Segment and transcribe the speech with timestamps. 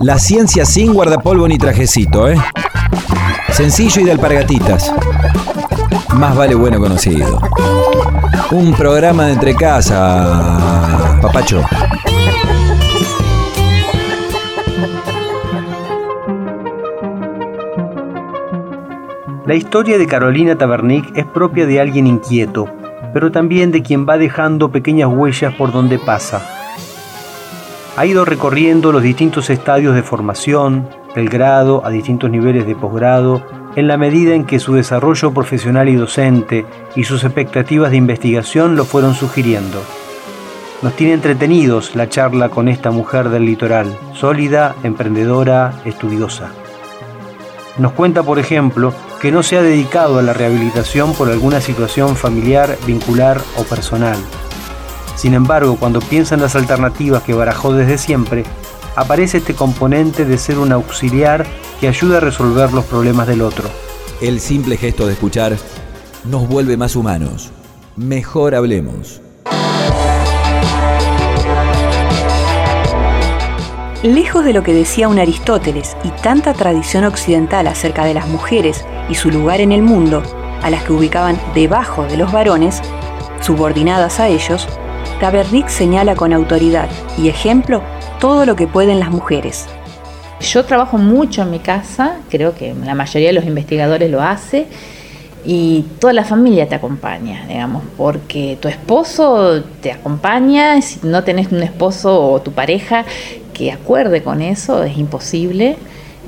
[0.00, 2.36] La ciencia sin guardapolvo ni trajecito, ¿eh?
[3.52, 4.92] Sencillo y de alpargatitas.
[6.16, 7.40] Más vale bueno conocido.
[8.50, 11.62] Un programa de entre casa, papacho.
[19.46, 22.66] La historia de Carolina Tabernic es propia de alguien inquieto,
[23.12, 26.53] pero también de quien va dejando pequeñas huellas por donde pasa.
[27.96, 33.46] Ha ido recorriendo los distintos estadios de formación, del grado a distintos niveles de posgrado,
[33.76, 36.66] en la medida en que su desarrollo profesional y docente
[36.96, 39.80] y sus expectativas de investigación lo fueron sugiriendo.
[40.82, 46.50] Nos tiene entretenidos la charla con esta mujer del litoral, sólida, emprendedora, estudiosa.
[47.78, 52.16] Nos cuenta, por ejemplo, que no se ha dedicado a la rehabilitación por alguna situación
[52.16, 54.18] familiar, vincular o personal.
[55.16, 58.44] Sin embargo, cuando piensa en las alternativas que barajó desde siempre,
[58.96, 61.46] aparece este componente de ser un auxiliar
[61.80, 63.68] que ayuda a resolver los problemas del otro.
[64.20, 65.56] El simple gesto de escuchar
[66.24, 67.50] nos vuelve más humanos.
[67.96, 69.20] Mejor hablemos.
[74.02, 78.84] Lejos de lo que decía un Aristóteles y tanta tradición occidental acerca de las mujeres
[79.08, 80.22] y su lugar en el mundo,
[80.62, 82.82] a las que ubicaban debajo de los varones,
[83.40, 84.68] subordinadas a ellos,
[85.20, 87.82] Tabernic señala con autoridad y ejemplo
[88.20, 89.66] todo lo que pueden las mujeres.
[90.40, 94.66] Yo trabajo mucho en mi casa, creo que la mayoría de los investigadores lo hace,
[95.46, 101.52] y toda la familia te acompaña, digamos, porque tu esposo te acompaña, si no tenés
[101.52, 103.04] un esposo o tu pareja
[103.52, 105.76] que acuerde con eso, es imposible.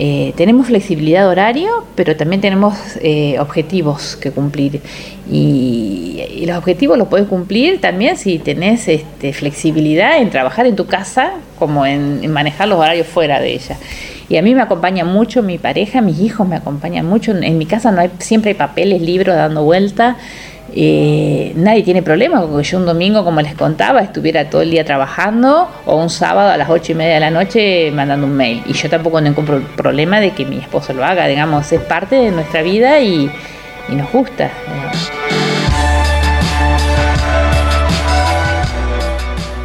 [0.00, 4.80] Eh, tenemos flexibilidad de horario, pero también tenemos eh, objetivos que cumplir.
[5.28, 10.86] Y, los objetivos los puedes cumplir también si tenés este, flexibilidad en trabajar en tu
[10.86, 13.76] casa como en manejar los horarios fuera de ella.
[14.28, 17.32] Y a mí me acompaña mucho mi pareja, mis hijos me acompañan mucho.
[17.36, 20.16] En mi casa no hay, siempre hay papeles, libros dando vuelta.
[20.74, 24.84] Eh, nadie tiene problema porque yo un domingo, como les contaba, estuviera todo el día
[24.84, 28.62] trabajando o un sábado a las ocho y media de la noche mandando un mail.
[28.66, 29.42] Y yo tampoco tengo
[29.76, 33.30] problema de que mi esposo lo haga, digamos, es parte de nuestra vida y,
[33.88, 34.50] nos gusta.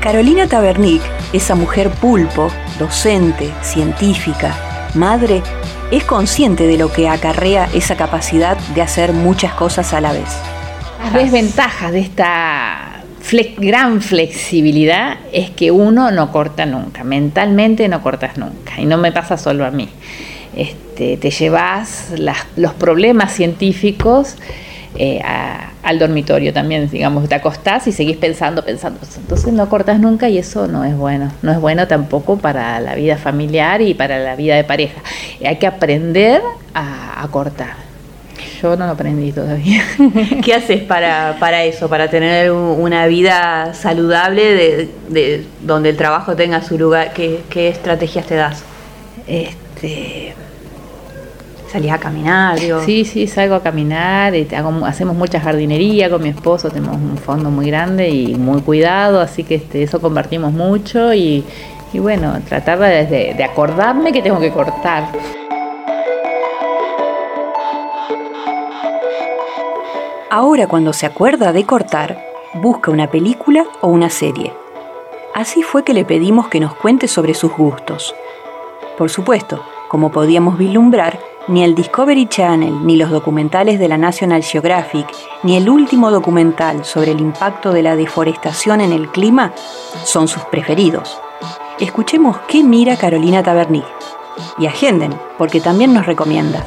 [0.00, 1.02] Carolina Tabernic,
[1.32, 2.48] esa mujer pulpo,
[2.78, 4.54] docente, científica,
[4.94, 5.42] madre,
[5.90, 10.51] es consciente de lo que acarrea esa capacidad de hacer muchas cosas a la vez.
[11.02, 13.02] Las desventajas de esta
[13.58, 19.12] gran flexibilidad es que uno no corta nunca, mentalmente no cortas nunca, y no me
[19.12, 19.88] pasa solo a mí.
[20.54, 22.12] Este, te llevas
[22.56, 24.36] los problemas científicos
[24.94, 25.22] eh,
[25.82, 29.00] al dormitorio también, digamos, te acostás y seguís pensando, pensando.
[29.16, 31.32] Entonces no cortas nunca y eso no es bueno.
[31.42, 35.00] No es bueno tampoco para la vida familiar y para la vida de pareja.
[35.44, 36.42] Hay que aprender
[36.74, 37.76] a, cortar.
[38.62, 39.82] Yo no lo aprendí todavía.
[40.44, 46.62] ¿Qué haces para, para eso, para tener una vida saludable de, donde el trabajo tenga
[46.62, 47.12] su lugar?
[47.12, 48.62] ¿Qué, qué estrategias te das?
[49.26, 50.34] Este,
[51.72, 52.56] ¿Salís a caminar?
[52.84, 54.46] Sí, sí, salgo a caminar, y
[54.86, 59.42] hacemos mucha jardinería con mi esposo, tenemos un fondo muy grande y muy cuidado, así
[59.42, 61.44] que este, eso compartimos mucho y,
[61.94, 65.08] bueno, tratar de, de acordarme que tengo que cortar.
[70.34, 72.18] Ahora cuando se acuerda de cortar,
[72.54, 74.50] busca una película o una serie.
[75.34, 78.14] Así fue que le pedimos que nos cuente sobre sus gustos.
[78.96, 84.42] Por supuesto, como podíamos vislumbrar, ni el Discovery Channel, ni los documentales de la National
[84.42, 85.06] Geographic,
[85.42, 89.52] ni el último documental sobre el impacto de la deforestación en el clima
[90.02, 91.20] son sus preferidos.
[91.78, 93.84] Escuchemos qué mira Carolina Tabernic
[94.56, 96.64] y agenden, porque también nos recomienda.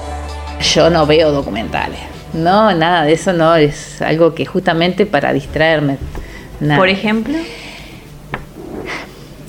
[0.62, 2.15] Yo no veo documentales.
[2.36, 5.98] No, nada de eso no, es algo que justamente para distraerme.
[6.78, 7.38] Por ejemplo.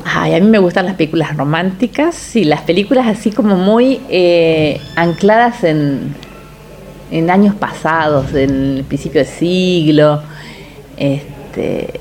[0.05, 4.81] Ay, a mí me gustan las películas románticas y las películas así como muy eh,
[4.95, 6.15] ancladas en,
[7.11, 10.23] en años pasados, en el principio del siglo.
[10.97, 12.01] Este,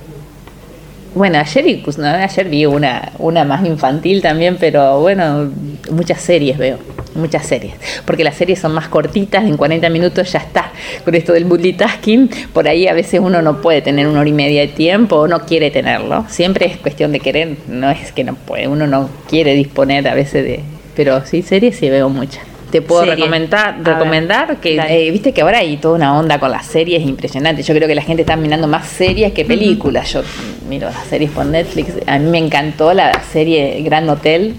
[1.15, 5.49] bueno, ayer, ayer vi una, una más infantil también, pero bueno,
[5.89, 6.77] muchas series veo
[7.15, 7.73] muchas series,
[8.06, 10.71] porque las series son más cortitas, en 40 minutos ya está.
[11.03, 14.33] Con esto del multitasking, por ahí a veces uno no puede tener una hora y
[14.33, 16.25] media de tiempo o no quiere tenerlo.
[16.29, 20.13] Siempre es cuestión de querer, no es que no puede, uno no quiere disponer a
[20.13, 20.59] veces de...
[20.95, 22.44] Pero sí, series sí veo muchas.
[22.71, 26.65] te puedo recomendar, recomendar que eh, viste que ahora hay toda una onda con las
[26.65, 27.63] series impresionante.
[27.63, 30.13] Yo creo que la gente está mirando más series que películas.
[30.13, 30.21] Yo
[30.69, 31.89] miro las series por Netflix.
[32.07, 34.56] A mí me encantó la serie Gran Hotel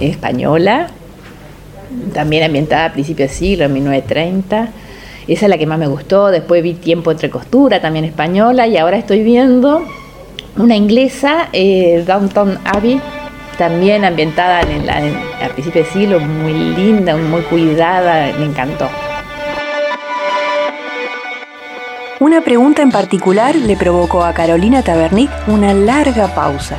[0.00, 0.88] española,
[2.12, 4.68] también ambientada a principios del siglo, en 1930.
[5.28, 6.28] Esa es la que más me gustó.
[6.28, 9.82] Después vi Tiempo entre costura, también española, y ahora estoy viendo
[10.56, 13.00] una inglesa, eh, Downtown Abbey,
[13.58, 14.98] también ambientada en, la,
[15.44, 18.88] a principios del siglo, muy linda, muy cuidada, me encantó.
[22.18, 26.78] Una pregunta en particular le provocó a Carolina Tabernic una larga pausa.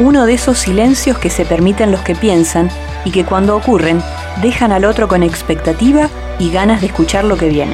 [0.00, 2.68] Uno de esos silencios que se permiten los que piensan
[3.08, 4.02] y que cuando ocurren
[4.42, 7.72] dejan al otro con expectativa y ganas de escuchar lo que viene.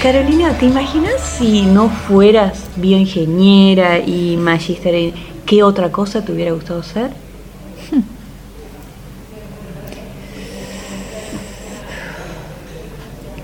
[0.00, 5.12] Carolina, ¿te imaginas si no fueras bioingeniera y magíster
[5.44, 7.10] ¿Qué otra cosa te hubiera gustado hacer?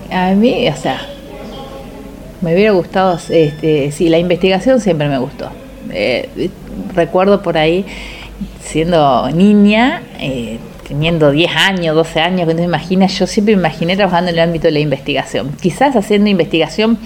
[0.09, 1.01] A mí, o sea,
[2.39, 5.49] me hubiera gustado, este, sí, la investigación siempre me gustó.
[5.91, 6.49] Eh,
[6.93, 7.85] recuerdo por ahí,
[8.61, 13.61] siendo niña, eh, teniendo 10 años, 12 años, que no te imaginas, yo siempre me
[13.61, 15.51] imaginé trabajando en el ámbito de la investigación.
[15.59, 16.99] Quizás haciendo investigación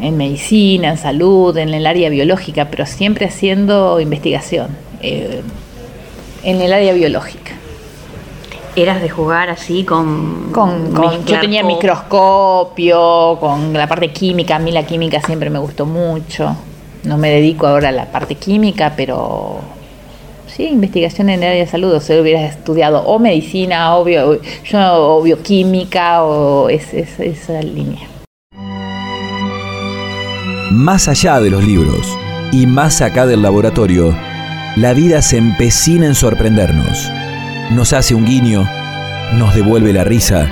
[0.00, 4.68] en medicina, en salud, en el área biológica, pero siempre haciendo investigación
[5.02, 5.42] eh,
[6.42, 7.52] en el área biológica.
[8.74, 10.52] ¿Eras de jugar así con...?
[10.52, 10.94] con,
[11.26, 16.56] yo tenía microscopio, con la parte química, a mí la química siempre me gustó mucho.
[17.02, 19.60] No me dedico ahora a la parte química, pero
[20.58, 24.38] sí, investigación en el área de salud, o sea, hubieras estudiado o medicina, o, yo,
[24.74, 28.06] o bioquímica, o esa línea
[30.70, 32.16] más allá de los libros
[32.52, 34.14] y más acá del laboratorio,
[34.76, 37.10] la vida se empecina en sorprendernos.
[37.72, 38.66] Nos hace un guiño,
[39.38, 40.48] nos devuelve la risa,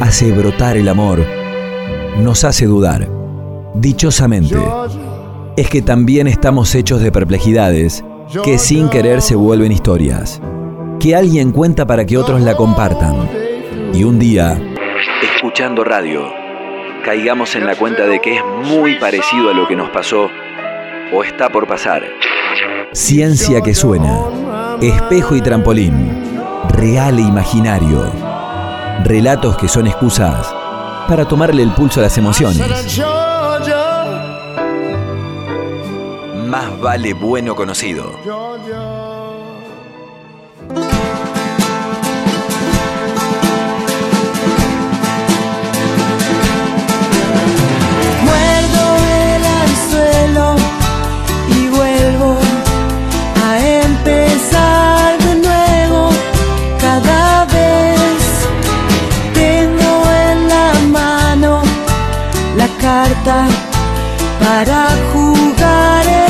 [0.00, 1.24] hace brotar el amor,
[2.22, 3.10] nos hace dudar.
[3.74, 4.56] Dichosamente,
[5.56, 8.04] es que también estamos hechos de perplejidades
[8.44, 10.40] que sin querer se vuelven historias,
[11.00, 13.28] que alguien cuenta para que otros la compartan.
[13.92, 14.60] Y un día,
[15.22, 16.32] escuchando radio,
[17.04, 20.28] caigamos en la cuenta de que es muy parecido a lo que nos pasó
[21.12, 22.04] o está por pasar.
[22.92, 26.22] Ciencia que suena, espejo y trampolín,
[26.68, 28.12] real e imaginario,
[29.04, 30.54] relatos que son excusas
[31.08, 32.60] para tomarle el pulso a las emociones.
[36.50, 38.12] Más vale bueno conocido.
[64.40, 66.29] para jugar el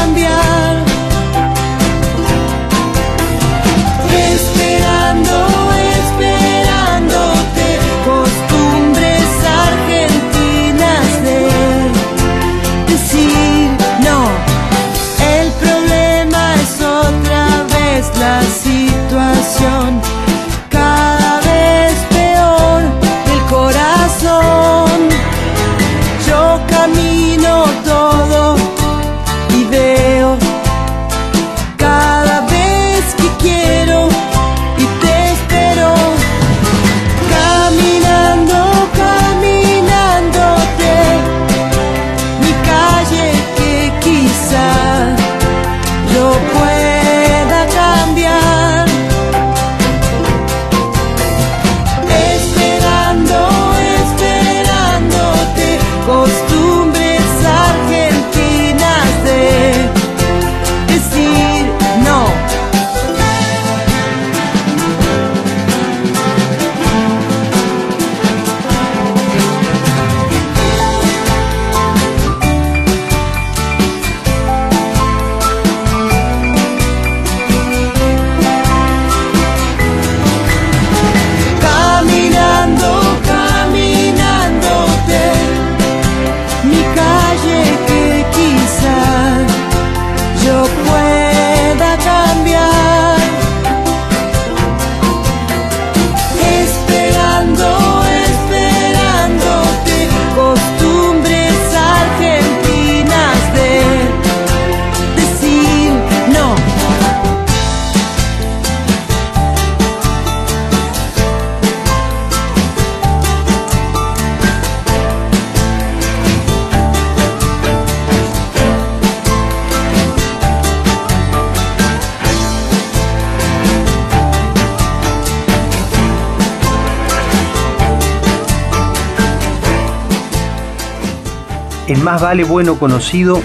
[132.01, 133.39] En Más Vale Bueno Conocido,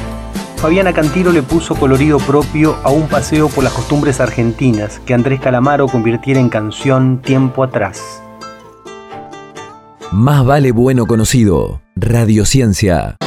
[0.57, 5.41] Fabiana Cantiro le puso colorido propio a un paseo por las costumbres argentinas que Andrés
[5.43, 8.23] Calamaro convirtiera en canción tiempo atrás.
[10.11, 11.83] Más vale bueno conocido.
[11.97, 13.19] Radiociencia.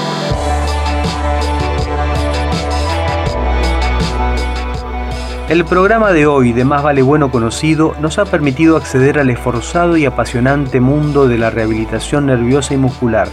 [5.47, 9.95] El programa de hoy de Más Vale Bueno Conocido nos ha permitido acceder al esforzado
[9.95, 13.27] y apasionante mundo de la rehabilitación nerviosa y muscular.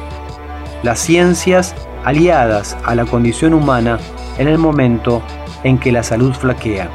[0.83, 3.99] Las ciencias aliadas a la condición humana
[4.38, 5.23] en el momento
[5.64, 6.90] en que la salud flaquea.